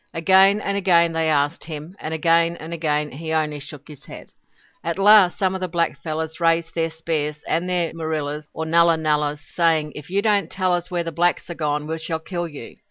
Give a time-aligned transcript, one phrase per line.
[0.15, 4.31] Again and again they asked him, and again and again he only shook his head.
[4.83, 8.97] At last some of the black fellows raised their spears and their moorillahs or nullah
[8.97, 12.17] nullahs, saying: "If you do not tell us where the blacks are gone, we shall
[12.17, 12.77] kill you."